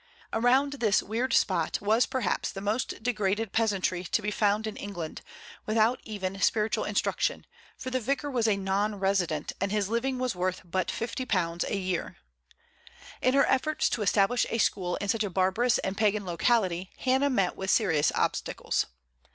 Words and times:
Around 0.33 0.73
this 0.79 1.03
weird 1.03 1.31
spot 1.31 1.77
was 1.79 2.07
perhaps 2.07 2.51
the 2.51 2.59
most 2.59 3.03
degraded 3.03 3.51
peasantry 3.51 4.03
to 4.03 4.21
be 4.23 4.31
found 4.31 4.65
in 4.65 4.75
England, 4.75 5.21
without 5.67 5.99
even 6.05 6.41
spiritual 6.41 6.85
instruction, 6.85 7.45
for 7.77 7.91
the 7.91 7.99
vicar 7.99 8.31
was 8.31 8.47
a 8.47 8.57
non 8.57 8.95
resident, 8.95 9.51
and 9.61 9.71
his 9.71 9.89
living 9.89 10.17
was 10.17 10.33
worth 10.33 10.63
but 10.65 10.87
£50 10.87 11.69
a 11.69 11.77
year. 11.77 12.17
In 13.21 13.35
her 13.35 13.45
efforts 13.45 13.89
to 13.89 14.01
establish 14.01 14.47
a 14.49 14.57
school 14.57 14.95
in 14.95 15.07
such 15.07 15.23
a 15.23 15.29
barbarous 15.29 15.77
and 15.77 15.95
pagan 15.95 16.25
locality 16.25 16.89
Hannah 16.97 17.29
met 17.29 17.55
with 17.55 17.69
serious 17.69 18.11
obstacles. 18.15 18.87